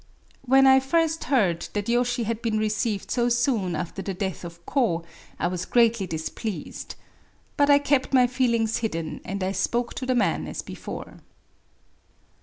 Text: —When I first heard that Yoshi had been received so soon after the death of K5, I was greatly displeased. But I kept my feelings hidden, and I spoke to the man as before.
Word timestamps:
—When 0.53 0.65
I 0.65 0.79
first 0.79 1.25
heard 1.25 1.67
that 1.73 1.87
Yoshi 1.87 2.23
had 2.23 2.41
been 2.41 2.57
received 2.57 3.11
so 3.11 3.29
soon 3.29 3.75
after 3.75 4.01
the 4.01 4.15
death 4.15 4.43
of 4.43 4.65
K5, 4.65 5.05
I 5.37 5.45
was 5.45 5.63
greatly 5.65 6.07
displeased. 6.07 6.95
But 7.55 7.69
I 7.69 7.77
kept 7.77 8.11
my 8.11 8.25
feelings 8.25 8.77
hidden, 8.77 9.21
and 9.23 9.43
I 9.43 9.51
spoke 9.51 9.93
to 9.93 10.07
the 10.07 10.15
man 10.15 10.47
as 10.47 10.63
before. 10.63 11.19